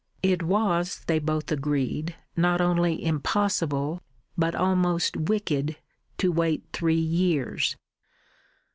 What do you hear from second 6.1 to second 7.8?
to wait three years.